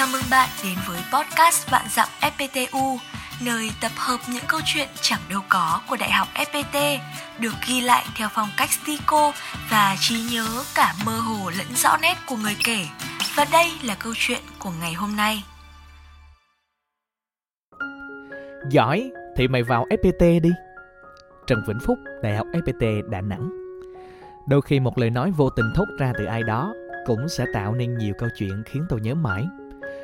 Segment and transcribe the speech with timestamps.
[0.00, 2.96] Chào mừng bạn đến với podcast Vạn Dặm FPTU,
[3.44, 6.98] nơi tập hợp những câu chuyện chẳng đâu có của Đại học FPT,
[7.38, 9.32] được ghi lại theo phong cách stico
[9.70, 12.86] và trí nhớ cả mơ hồ lẫn rõ nét của người kể.
[13.36, 15.44] Và đây là câu chuyện của ngày hôm nay.
[18.70, 20.50] Giỏi thì mày vào FPT đi.
[21.46, 23.50] Trần Vĩnh Phúc, Đại học FPT Đà Nẵng.
[24.48, 26.74] Đôi khi một lời nói vô tình thốt ra từ ai đó
[27.06, 29.46] cũng sẽ tạo nên nhiều câu chuyện khiến tôi nhớ mãi.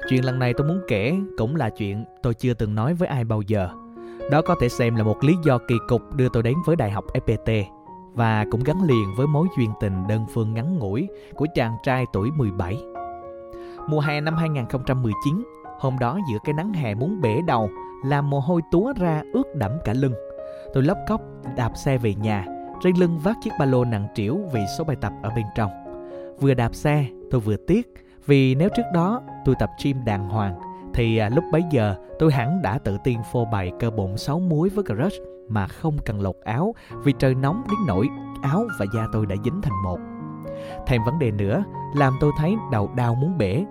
[0.08, 3.24] Chuyện lần này tôi muốn kể cũng là chuyện tôi chưa từng nói với ai
[3.24, 3.68] bao giờ.
[4.30, 6.90] Đó có thể xem là một lý do kỳ cục đưa tôi đến với Đại
[6.90, 7.64] học FPT
[8.14, 12.04] và cũng gắn liền với mối duyên tình đơn phương ngắn ngủi của chàng trai
[12.12, 12.76] tuổi 17.
[13.88, 15.44] Mùa hè năm 2019,
[15.78, 17.70] hôm đó giữa cái nắng hè muốn bể đầu,
[18.04, 20.14] làm mồ hôi túa ra ướt đẫm cả lưng.
[20.74, 21.20] Tôi lóc cốc
[21.56, 22.46] đạp xe về nhà,
[22.82, 25.70] trên lưng vác chiếc ba lô nặng trĩu vì số bài tập ở bên trong.
[26.40, 30.54] Vừa đạp xe, tôi vừa tiếc vì nếu trước đó tôi tập gym đàng hoàng,
[30.94, 34.40] thì à, lúc bấy giờ tôi hẳn đã tự tin phô bày cơ bụng sáu
[34.40, 36.74] muối với crush mà không cần lột áo
[37.04, 38.08] vì trời nóng đến nỗi
[38.42, 39.98] áo và da tôi đã dính thành một.
[40.86, 43.64] Thêm vấn đề nữa, làm tôi thấy đầu đau muốn bể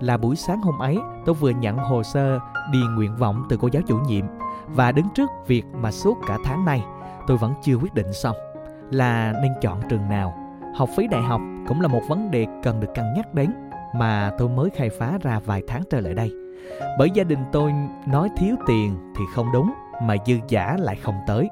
[0.00, 2.38] là buổi sáng hôm ấy, tôi vừa nhận hồ sơ
[2.72, 4.24] đi nguyện vọng từ cô giáo chủ nhiệm
[4.66, 6.84] và đứng trước việc mà suốt cả tháng nay
[7.26, 8.36] tôi vẫn chưa quyết định xong
[8.90, 10.34] là nên chọn trường nào.
[10.76, 13.50] Học phí đại học cũng là một vấn đề cần được cân nhắc đến
[13.94, 16.32] mà tôi mới khai phá ra vài tháng trở lại đây.
[16.98, 17.72] Bởi gia đình tôi
[18.06, 21.48] nói thiếu tiền thì không đúng mà dư giả lại không tới.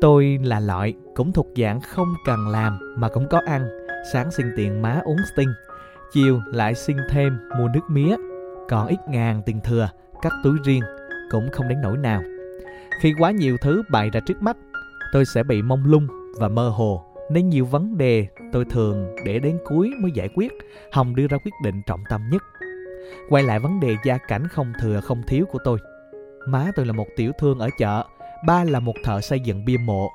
[0.00, 3.68] Tôi là loại cũng thuộc dạng không cần làm mà cũng có ăn,
[4.12, 5.48] sáng xin tiền má uống sting,
[6.12, 8.16] chiều lại xin thêm mua nước mía,
[8.68, 9.88] còn ít ngàn tiền thừa,
[10.22, 10.82] cắt túi riêng
[11.30, 12.22] cũng không đến nỗi nào.
[13.00, 14.56] Khi quá nhiều thứ bày ra trước mắt,
[15.12, 16.06] tôi sẽ bị mông lung
[16.38, 20.52] và mơ hồ nên nhiều vấn đề tôi thường để đến cuối mới giải quyết,
[20.92, 22.42] Hồng đưa ra quyết định trọng tâm nhất.
[23.28, 25.78] Quay lại vấn đề gia cảnh không thừa không thiếu của tôi.
[26.48, 28.04] Má tôi là một tiểu thương ở chợ,
[28.46, 30.10] ba là một thợ xây dựng bia mộ,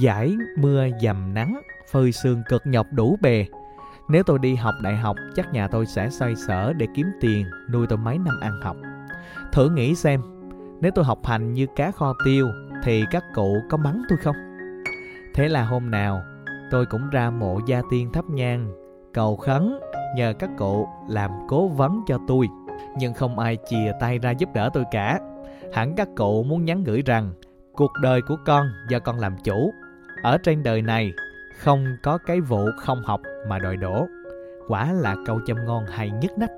[0.00, 1.60] giải mưa dầm nắng,
[1.92, 3.46] phơi sương cực nhọc đủ bề.
[4.08, 7.46] Nếu tôi đi học đại học, chắc nhà tôi sẽ xoay sở để kiếm tiền
[7.72, 8.76] nuôi tôi mấy năm ăn học.
[9.52, 10.20] Thử nghĩ xem,
[10.80, 12.48] nếu tôi học hành như cá kho tiêu
[12.84, 14.36] thì các cụ có mắng tôi không?
[15.34, 16.22] Thế là hôm nào
[16.70, 18.72] tôi cũng ra mộ gia tiên thắp nhang,
[19.14, 19.80] cầu khấn
[20.16, 22.48] nhờ các cụ làm cố vấn cho tôi.
[22.98, 25.18] Nhưng không ai chìa tay ra giúp đỡ tôi cả.
[25.72, 27.32] Hẳn các cụ muốn nhắn gửi rằng
[27.72, 29.72] cuộc đời của con do con làm chủ.
[30.22, 31.12] Ở trên đời này
[31.58, 34.06] không có cái vụ không học mà đòi đổ.
[34.68, 36.50] Quả là câu châm ngon hay nhất nách.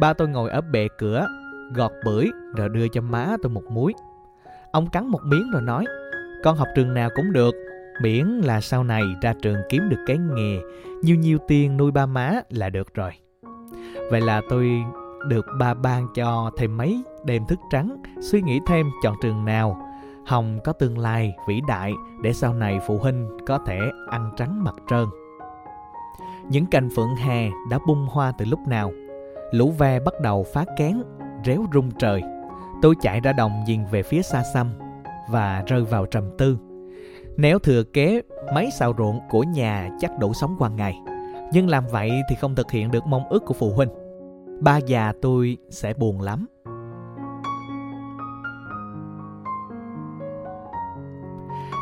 [0.00, 1.26] Ba tôi ngồi ở bệ cửa,
[1.74, 3.92] gọt bưởi rồi đưa cho má tôi một muối.
[4.72, 5.84] Ông cắn một miếng rồi nói,
[6.44, 7.54] con học trường nào cũng được,
[8.00, 10.60] miễn là sau này ra trường kiếm được cái nghề.
[11.02, 13.10] Nhiều nhiều tiền nuôi ba má là được rồi.
[14.10, 14.84] Vậy là tôi
[15.28, 19.80] được ba ban cho thêm mấy đêm thức trắng, suy nghĩ thêm chọn trường nào.
[20.26, 23.78] Hồng có tương lai vĩ đại để sau này phụ huynh có thể
[24.10, 25.06] ăn trắng mặt trơn.
[26.50, 28.92] Những cành phượng hè đã bung hoa từ lúc nào?
[29.52, 31.02] Lũ ve bắt đầu phá kén,
[31.44, 32.22] réo rung trời.
[32.82, 34.70] Tôi chạy ra đồng nhìn về phía xa xăm
[35.30, 36.58] và rơi vào trầm tư
[37.36, 38.22] nếu thừa kế
[38.54, 41.00] máy xào ruộng của nhà chắc đủ sống qua ngày.
[41.52, 43.88] Nhưng làm vậy thì không thực hiện được mong ước của phụ huynh.
[44.60, 46.46] Ba già tôi sẽ buồn lắm.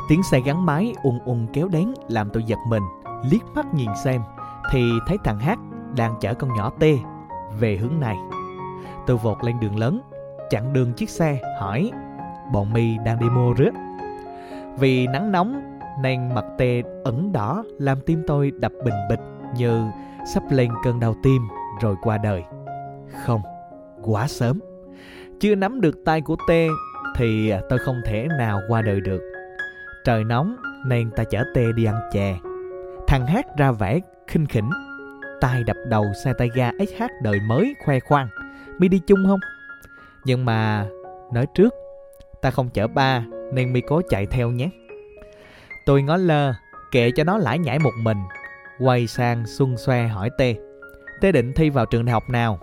[0.09, 2.83] Tiếng xe gắn máy ùn ùn kéo đến làm tôi giật mình,
[3.31, 4.23] liếc mắt nhìn xem
[4.71, 5.59] thì thấy thằng Hát
[5.97, 6.85] đang chở con nhỏ T
[7.61, 8.17] về hướng này.
[9.07, 10.01] Tôi vọt lên đường lớn,
[10.51, 11.91] chặn đường chiếc xe hỏi
[12.53, 13.71] bọn mi đang đi mua rước
[14.79, 19.21] vì nắng nóng nên mặt tê ẩn đỏ làm tim tôi đập bình bịch
[19.57, 19.91] như
[20.35, 21.43] sắp lên cơn đau tim
[21.81, 22.43] rồi qua đời.
[23.27, 23.43] Không,
[24.03, 24.61] quá sớm.
[25.41, 26.69] Chưa nắm được tay của tê
[27.17, 29.21] thì tôi không thể nào qua đời được.
[30.05, 30.57] Trời nóng
[30.87, 32.39] nên ta chở tê đi ăn chè.
[33.07, 34.71] Thằng hát ra vẻ khinh khỉnh.
[35.41, 38.29] tay đập đầu xe tay ga SH đời mới khoe khoang.
[38.79, 39.41] Mi đi chung không?
[40.25, 40.87] Nhưng mà
[41.33, 41.75] nói trước,
[42.43, 44.71] ta không chở ba nên mi cố chạy theo nhé.
[45.87, 46.55] Tôi ngó lơ,
[46.91, 48.19] kệ cho nó lải nhải một mình.
[48.79, 50.57] Quay sang xuân xoe hỏi Tê.
[51.21, 52.59] Tê định thi vào trường đại học nào?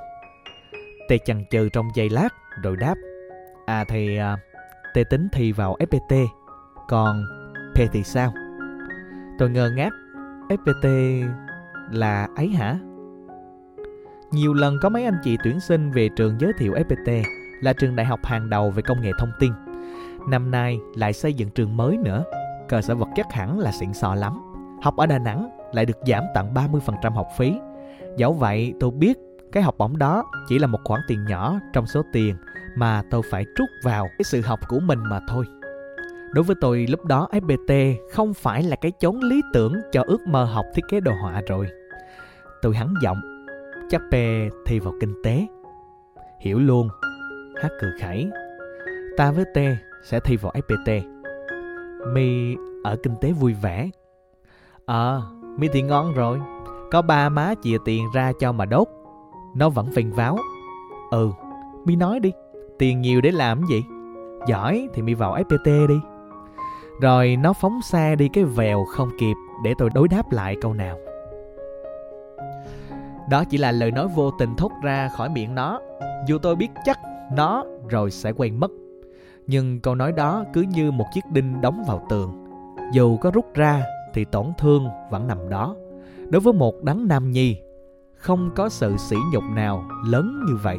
[1.10, 2.30] Tê chần chừ trong giây lát
[2.64, 2.96] rồi đáp.
[3.66, 4.38] À thì à,
[4.94, 6.28] Tê tính thi vào FPT.
[6.88, 7.24] Còn
[7.76, 8.34] P thì sao?
[9.40, 9.94] Tôi ngơ ngác.
[10.50, 11.24] FPT
[11.92, 12.78] là ấy hả?
[14.32, 17.24] Nhiều lần có mấy anh chị tuyển sinh về trường giới thiệu FPT
[17.62, 19.52] là trường đại học hàng đầu về công nghệ thông tin
[20.28, 22.24] Năm nay lại xây dựng trường mới nữa,
[22.68, 24.42] cơ sở vật chất hẳn là xịn sò lắm.
[24.82, 27.54] Học ở Đà Nẵng lại được giảm tận 30% học phí.
[28.18, 29.18] Dẫu vậy tôi biết
[29.52, 32.36] cái học bổng đó chỉ là một khoản tiền nhỏ trong số tiền
[32.76, 35.46] mà tôi phải trút vào cái sự học của mình mà thôi.
[36.34, 40.28] Đối với tôi lúc đó FPT không phải là cái chốn lý tưởng cho ước
[40.28, 41.68] mơ học thiết kế đồ họa rồi.
[42.62, 43.46] Tôi hắn giọng,
[43.90, 44.14] chắc P
[44.66, 45.48] thi vào kinh tế.
[46.40, 46.90] Hiểu luôn,
[47.62, 48.30] hát cười khẩy.
[49.18, 49.58] Ta với T
[50.04, 51.02] sẽ thi vào FPT.
[52.14, 53.90] Mi ở kinh tế vui vẻ.
[54.86, 55.22] Ờ, à,
[55.58, 56.40] Mi thì ngon rồi.
[56.92, 58.88] Có ba má chìa tiền ra cho mà đốt.
[59.56, 60.38] Nó vẫn phình váo.
[61.12, 61.30] Ừ,
[61.86, 62.32] Mi nói đi.
[62.80, 63.84] Tiền nhiều để làm gì?
[64.48, 66.00] Giỏi thì Mi vào FPT đi.
[67.02, 70.74] Rồi nó phóng xa đi cái vèo không kịp để tôi đối đáp lại câu
[70.74, 70.98] nào.
[73.30, 75.82] Đó chỉ là lời nói vô tình thốt ra khỏi miệng nó.
[76.28, 77.00] Dù tôi biết chắc
[77.34, 78.72] nó rồi sẽ quen mất.
[79.52, 82.46] Nhưng câu nói đó cứ như một chiếc đinh đóng vào tường.
[82.94, 85.76] Dù có rút ra thì tổn thương vẫn nằm đó.
[86.30, 87.62] Đối với một đấng nam nhi,
[88.16, 90.78] không có sự sỉ nhục nào lớn như vậy.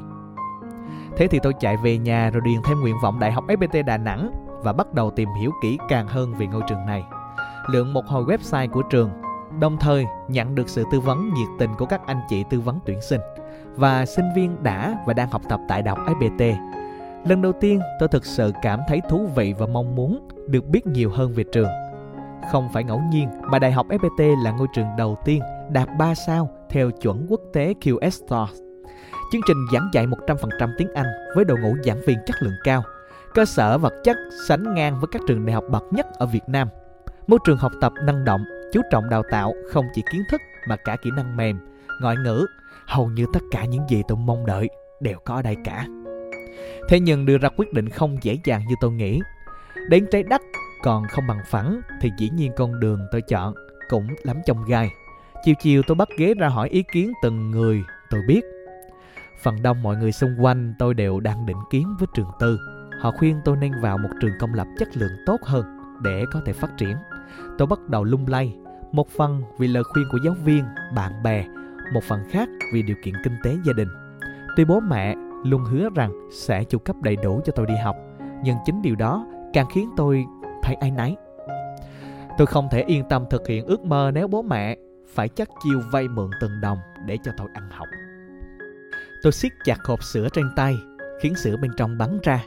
[1.17, 3.97] Thế thì tôi chạy về nhà rồi điền thêm nguyện vọng Đại học FPT Đà
[3.97, 4.31] Nẵng
[4.63, 7.05] và bắt đầu tìm hiểu kỹ càng hơn về ngôi trường này.
[7.67, 9.11] lượn một hồi website của trường,
[9.61, 12.79] đồng thời nhận được sự tư vấn nhiệt tình của các anh chị tư vấn
[12.87, 13.21] tuyển sinh
[13.77, 16.71] và sinh viên đã và đang học tập tại Đại học FPT.
[17.25, 20.87] Lần đầu tiên tôi thực sự cảm thấy thú vị và mong muốn được biết
[20.87, 21.69] nhiều hơn về trường.
[22.53, 26.15] Không phải ngẫu nhiên mà Đại học FPT là ngôi trường đầu tiên đạt 3
[26.15, 28.61] sao theo chuẩn quốc tế QS Stars.
[29.33, 32.83] Chương trình giảng dạy 100% tiếng Anh với đội ngũ giảng viên chất lượng cao–
[33.35, 36.49] cơ sở vật chất sánh ngang với các trường đại học bậc nhất ở Việt
[36.49, 36.69] Nam.
[37.27, 40.77] Môi trường học tập năng động, chú trọng đào tạo không chỉ kiến thức mà
[40.85, 41.59] cả kỹ năng mềm,
[42.01, 42.47] ngoại ngữ,
[42.87, 44.69] hầu như tất cả những gì tôi mong đợi
[45.01, 45.87] đều có ở đây cả.
[46.89, 49.21] Thế nhưng đưa ra quyết định không dễ dàng như tôi nghĩ.
[49.89, 50.43] Đến trái đất
[50.83, 53.55] còn không bằng phẳng thì dĩ nhiên con đường tôi chọn
[53.89, 54.91] cũng lắm trong gai.
[55.45, 58.45] Chiều chiều tôi bắt ghế ra hỏi ý kiến từng người tôi biết.
[59.43, 62.59] Phần đông mọi người xung quanh tôi đều đang định kiến với trường tư
[63.01, 65.65] Họ khuyên tôi nên vào một trường công lập chất lượng tốt hơn
[66.03, 66.97] để có thể phát triển.
[67.59, 68.57] Tôi bắt đầu lung lay,
[68.93, 70.65] một phần vì lời khuyên của giáo viên,
[70.95, 71.45] bạn bè,
[71.93, 73.89] một phần khác vì điều kiện kinh tế gia đình.
[74.57, 75.15] Tuy bố mẹ
[75.45, 77.97] luôn hứa rằng sẽ chu cấp đầy đủ cho tôi đi học,
[78.45, 80.25] nhưng chính điều đó càng khiến tôi
[80.63, 81.17] thấy áy náy.
[82.39, 84.77] Tôi không thể yên tâm thực hiện ước mơ nếu bố mẹ
[85.15, 87.89] phải chắc chiêu vay mượn từng đồng để cho tôi ăn học.
[89.23, 90.75] Tôi siết chặt hộp sữa trên tay,
[91.23, 92.45] khiến sữa bên trong bắn ra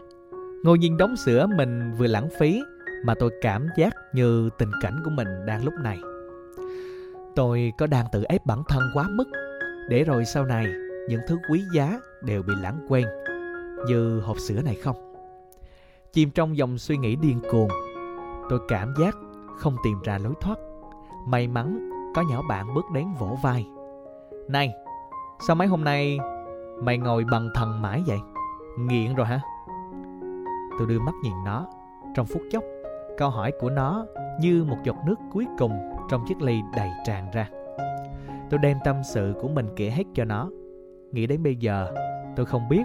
[0.63, 2.63] Ngồi nhìn đống sữa mình vừa lãng phí
[3.05, 5.99] mà tôi cảm giác như tình cảnh của mình đang lúc này.
[7.35, 9.27] Tôi có đang tự ép bản thân quá mức
[9.89, 10.65] để rồi sau này
[11.09, 13.05] những thứ quý giá đều bị lãng quên
[13.87, 15.13] như hộp sữa này không?
[16.13, 17.69] Chìm trong dòng suy nghĩ điên cuồng,
[18.49, 19.15] tôi cảm giác
[19.57, 20.59] không tìm ra lối thoát.
[21.27, 23.67] May mắn có nhỏ bạn bước đến vỗ vai.
[24.47, 24.73] Này,
[25.47, 26.19] sao mấy hôm nay
[26.81, 28.19] mày ngồi bằng thần mãi vậy?
[28.79, 29.41] Nghiện rồi hả?
[30.79, 31.65] Tôi đưa mắt nhìn nó.
[32.15, 32.63] Trong phút chốc,
[33.17, 34.05] câu hỏi của nó
[34.39, 35.71] như một giọt nước cuối cùng
[36.09, 37.49] trong chiếc ly đầy tràn ra.
[38.49, 40.49] Tôi đem tâm sự của mình kể hết cho nó.
[41.13, 41.87] Nghĩ đến bây giờ,
[42.35, 42.83] tôi không biết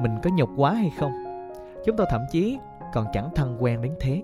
[0.00, 1.12] mình có nhục quá hay không.
[1.84, 2.58] Chúng tôi thậm chí
[2.94, 4.22] còn chẳng thân quen đến thế.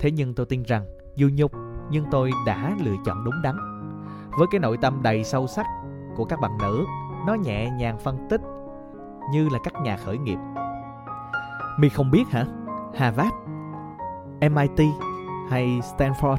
[0.00, 0.84] Thế nhưng tôi tin rằng
[1.14, 1.52] dù nhục
[1.90, 3.56] nhưng tôi đã lựa chọn đúng đắn.
[4.38, 5.66] Với cái nội tâm đầy sâu sắc
[6.16, 6.84] của các bạn nữ,
[7.26, 8.40] nó nhẹ nhàng phân tích
[9.32, 10.38] như là các nhà khởi nghiệp
[11.78, 12.44] Mi không biết hả?
[12.94, 13.34] Harvard,
[14.40, 14.86] MIT
[15.50, 16.36] hay Stanford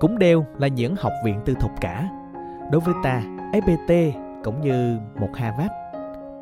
[0.00, 2.08] cũng đều là những học viện tư thục cả.
[2.72, 3.22] Đối với ta,
[3.52, 5.72] FPT cũng như một Harvard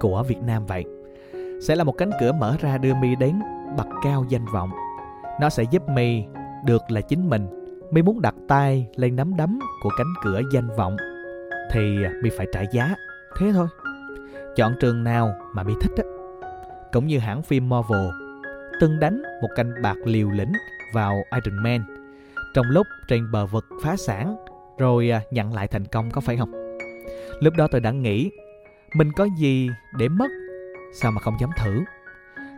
[0.00, 0.84] của Việt Nam vậy.
[1.62, 3.40] Sẽ là một cánh cửa mở ra đưa My đến
[3.76, 4.70] bậc cao danh vọng.
[5.40, 6.24] Nó sẽ giúp My
[6.64, 7.46] được là chính mình.
[7.90, 10.96] My muốn đặt tay lên nắm đấm của cánh cửa danh vọng,
[11.70, 12.94] thì My phải trả giá.
[13.38, 13.66] Thế thôi.
[14.56, 16.04] Chọn trường nào mà My thích á
[16.92, 18.08] cũng như hãng phim Marvel,
[18.80, 20.52] từng đánh một canh bạc liều lĩnh
[20.92, 21.80] vào Iron Man
[22.54, 24.36] trong lúc trên bờ vực phá sản,
[24.78, 26.63] rồi à, nhận lại thành công có phải không?
[27.40, 28.30] Lúc đó tôi đã nghĩ,
[28.94, 30.30] mình có gì để mất
[31.00, 31.80] sao mà không dám thử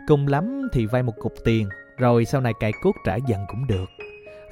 [0.07, 1.69] cùng lắm thì vay một cục tiền,
[1.99, 3.89] rồi sau này cài cốt trả dần cũng được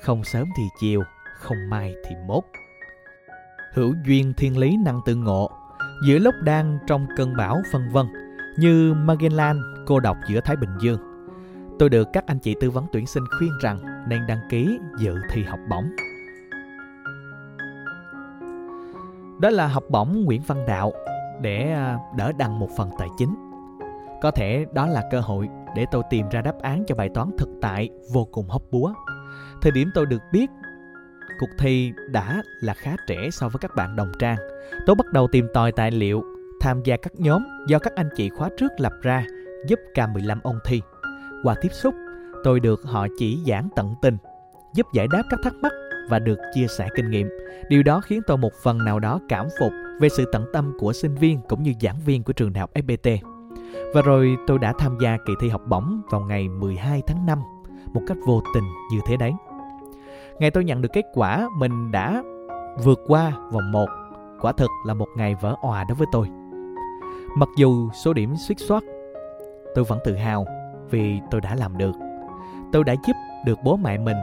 [0.04, 1.02] không sớm thì chiều,
[1.38, 2.44] không mai thì mốt
[3.74, 5.50] hữu duyên thiên lý năng tự ngộ,
[6.06, 8.06] giữa lúc đang trong cơn bão phân vân,
[8.58, 11.00] như Magellan, cô độc giữa Thái Bình Dương.
[11.78, 15.14] Tôi được các anh chị tư vấn tuyển sinh khuyên rằng nên đăng ký dự
[15.30, 15.90] thi học bổng.
[19.44, 20.92] Đó là học bổng Nguyễn Văn Đạo
[21.40, 23.34] để à, đỡ đăng một phần tài chính.
[24.22, 27.30] Có thể đó là cơ hội để tôi tìm ra đáp án cho bài toán
[27.38, 28.92] thực tại vô cùng hóc búa.
[29.62, 30.50] Thời điểm tôi được biết
[31.40, 34.36] cuộc thi đã là khá trẻ so với các bạn đồng trang.
[34.86, 36.22] Tôi bắt đầu tìm tòi tài liệu
[36.60, 39.24] tham gia các nhóm do các anh chị khóa trước lập ra
[39.66, 40.82] giúp K15 ôn thi.
[41.42, 41.94] Qua tiếp xúc,
[42.44, 44.16] tôi được họ chỉ giảng tận tình,
[44.74, 45.72] giúp giải đáp các thắc mắc
[46.08, 47.28] và được chia sẻ kinh nghiệm.
[47.68, 50.92] Điều đó khiến tôi một phần nào đó cảm phục về sự tận tâm của
[50.92, 53.18] sinh viên cũng như giảng viên của trường đại học FPT.
[53.94, 57.38] Và rồi tôi đã tham gia kỳ thi học bổng vào ngày 12 tháng 5
[57.94, 59.32] một cách vô tình như thế đấy.
[60.38, 62.22] Ngày tôi nhận được kết quả mình đã
[62.84, 63.86] vượt qua vòng 1
[64.40, 66.28] quả thực là một ngày vỡ òa đối với tôi.
[67.36, 68.84] Mặc dù số điểm suýt soát,
[69.74, 70.46] tôi vẫn tự hào
[70.90, 71.92] vì tôi đã làm được.
[72.72, 74.16] Tôi đã giúp được bố mẹ mình,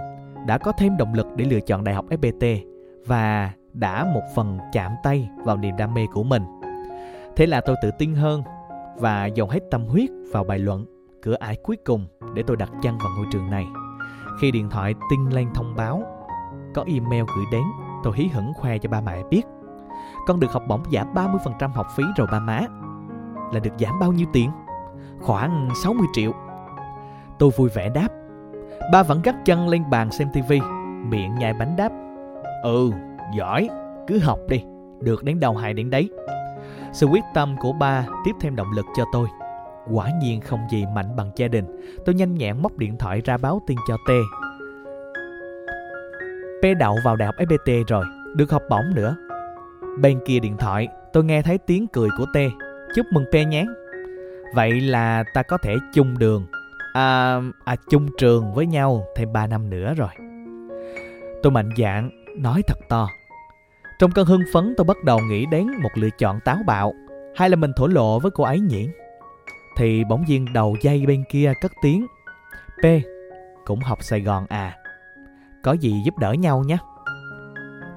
[0.45, 2.57] đã có thêm động lực để lựa chọn đại học FPT
[3.05, 6.43] và đã một phần chạm tay vào niềm đam mê của mình.
[7.35, 8.43] Thế là tôi tự tin hơn
[8.95, 10.85] và dồn hết tâm huyết vào bài luận
[11.21, 13.67] cửa ải cuối cùng để tôi đặt chân vào ngôi trường này.
[14.41, 16.03] Khi điện thoại tinh lên thông báo
[16.73, 17.63] có email gửi đến,
[18.03, 19.41] tôi hí hửng khoe cho ba mẹ biết.
[20.27, 22.61] Con được học bổng giảm 30% học phí rồi ba má.
[23.53, 24.51] Là được giảm bao nhiêu tiền?
[25.19, 26.31] Khoảng 60 triệu.
[27.39, 28.07] Tôi vui vẻ đáp.
[28.91, 30.59] Ba vẫn gắt chân lên bàn xem tivi,
[31.05, 31.91] miệng nhai bánh đáp.
[32.63, 32.91] Ừ,
[33.37, 33.69] giỏi,
[34.07, 34.63] cứ học đi,
[35.01, 36.09] được đến đầu hay đến đấy.
[36.93, 39.27] Sự quyết tâm của ba tiếp thêm động lực cho tôi.
[39.91, 41.65] Quả nhiên không gì mạnh bằng gia đình.
[42.05, 44.11] Tôi nhanh nhẹn móc điện thoại ra báo tin cho T.
[46.61, 49.15] P đậu vào đại học FPT rồi, được học bổng nữa.
[50.01, 52.37] Bên kia điện thoại, tôi nghe thấy tiếng cười của T.
[52.95, 53.65] Chúc mừng P nhé.
[54.55, 56.45] Vậy là ta có thể chung đường,
[56.93, 60.09] à, à chung trường với nhau thêm 3 năm nữa rồi.
[61.43, 63.07] Tôi mạnh dạn, nói thật to.
[63.99, 66.93] Trong cơn hưng phấn tôi bắt đầu nghĩ đến một lựa chọn táo bạo,
[67.35, 68.89] hay là mình thổ lộ với cô ấy nhỉ?
[69.77, 72.07] Thì bỗng nhiên đầu dây bên kia cất tiếng.
[72.83, 72.85] P,
[73.65, 74.77] cũng học Sài Gòn à.
[75.63, 76.77] Có gì giúp đỡ nhau nhé.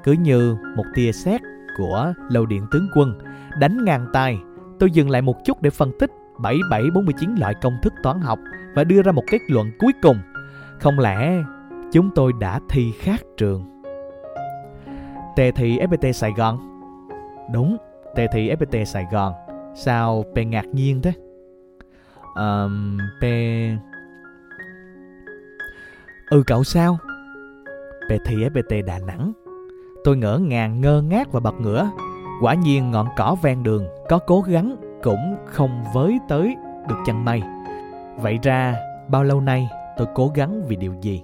[0.05, 1.41] Cứ như một tia sét
[1.79, 3.19] của lầu điện tướng quân
[3.59, 4.39] đánh ngang tay,
[4.81, 8.39] tôi dừng lại một chút để phân tích 7749 loại công thức toán học
[8.75, 10.17] và đưa ra một kết luận cuối cùng.
[10.81, 11.43] Không lẽ
[11.93, 13.65] chúng tôi đã thi khác trường?
[15.37, 16.59] Tề thị FPT Sài Gòn
[17.53, 17.77] Đúng,
[18.15, 19.33] tề thị FPT Sài Gòn
[19.75, 21.13] Sao P ngạc nhiên thế?
[22.35, 23.25] Um, P...
[26.31, 26.99] Ừ cậu sao?
[28.09, 29.33] P thị FPT Đà Nẵng
[30.05, 31.91] Tôi ngỡ ngàng ngơ ngác và bật ngửa
[32.41, 36.57] Quả nhiên ngọn cỏ ven đường Có cố gắng cũng không với tới
[36.89, 37.43] được chân mây
[38.17, 38.77] Vậy ra
[39.09, 41.23] bao lâu nay tôi cố gắng vì điều gì?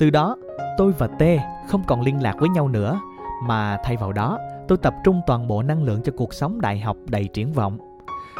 [0.00, 0.36] Từ đó
[0.76, 1.22] tôi và T
[1.68, 3.00] không còn liên lạc với nhau nữa
[3.42, 6.78] mà thay vào đó tôi tập trung toàn bộ năng lượng cho cuộc sống đại
[6.78, 7.78] học đầy triển vọng.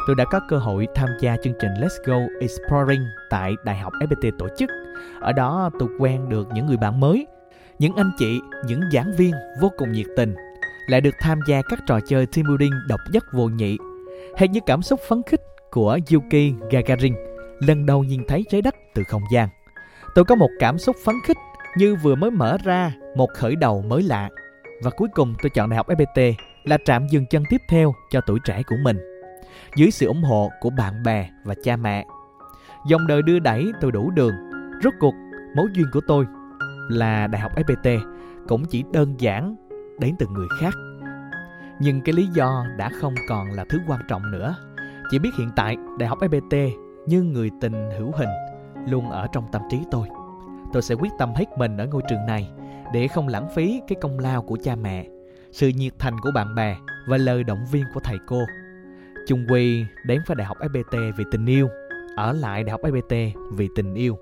[0.07, 3.93] Tôi đã có cơ hội tham gia chương trình Let's Go Exploring tại Đại học
[3.99, 4.69] FPT tổ chức.
[5.19, 7.27] Ở đó tôi quen được những người bạn mới,
[7.79, 9.31] những anh chị, những giảng viên
[9.61, 10.35] vô cùng nhiệt tình,
[10.87, 13.77] lại được tham gia các trò chơi team building độc nhất vô nhị.
[14.37, 15.41] Hay như cảm xúc phấn khích
[15.71, 17.15] của Yuki Gagarin
[17.59, 19.49] lần đầu nhìn thấy trái đất từ không gian.
[20.15, 21.37] Tôi có một cảm xúc phấn khích
[21.77, 24.29] như vừa mới mở ra một khởi đầu mới lạ.
[24.83, 26.33] Và cuối cùng tôi chọn Đại học FPT
[26.63, 28.97] là trạm dừng chân tiếp theo cho tuổi trẻ của mình.
[29.75, 32.05] Dưới sự ủng hộ của bạn bè và cha mẹ.
[32.87, 34.33] Dòng đời đưa đẩy tôi đủ đường.
[34.83, 35.13] Rốt cuộc,
[35.55, 36.25] mối duyên của tôi
[36.89, 37.99] là Đại học FPT
[38.47, 39.55] cũng chỉ đơn giản
[39.99, 40.73] đến từ người khác.
[41.79, 44.55] Nhưng cái lý do đã không còn là thứ quan trọng nữa.
[45.11, 48.29] Chỉ biết hiện tại Đại học FPT như người tình hữu hình
[48.87, 50.07] luôn ở trong tâm trí tôi.
[50.73, 52.49] Tôi sẽ quyết tâm hết mình ở ngôi trường này
[52.93, 55.05] để không lãng phí cái công lao của cha mẹ,
[55.51, 58.41] sự nhiệt thành của bạn bè và lời động viên của thầy cô.
[59.27, 61.69] Chung quy đến với Đại học FPT vì tình yêu,
[62.15, 64.17] ở lại Đại học FPT vì tình yêu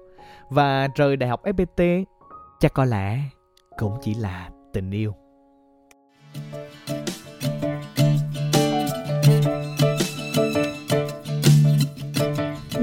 [0.49, 2.03] và rời Đại học FPT
[2.59, 3.19] chắc có lẽ
[3.77, 5.15] cũng chỉ là tình yêu.